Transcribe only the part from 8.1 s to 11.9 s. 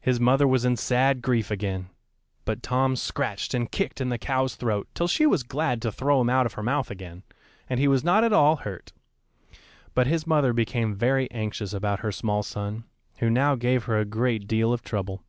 at all hurt; but his mother became very anxious